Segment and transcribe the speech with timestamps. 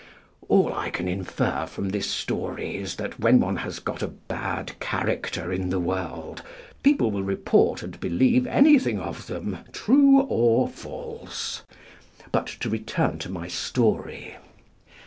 [0.49, 4.79] All I can infer from this story is that when one has got a bad
[4.79, 6.41] character in the world,
[6.81, 11.61] people will report and believe anything of them, true or false.
[12.31, 14.37] But to return to my story.